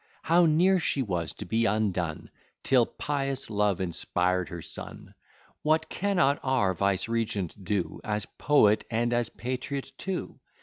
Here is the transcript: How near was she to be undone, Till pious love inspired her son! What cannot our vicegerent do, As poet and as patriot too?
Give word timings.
How 0.23 0.47
near 0.47 0.81
was 0.95 1.29
she 1.29 1.35
to 1.35 1.45
be 1.45 1.65
undone, 1.65 2.31
Till 2.63 2.87
pious 2.87 3.51
love 3.51 3.79
inspired 3.79 4.49
her 4.49 4.63
son! 4.63 5.13
What 5.61 5.89
cannot 5.89 6.39
our 6.41 6.73
vicegerent 6.73 7.53
do, 7.63 8.01
As 8.03 8.25
poet 8.25 8.83
and 8.89 9.13
as 9.13 9.29
patriot 9.29 9.91
too? 9.99 10.39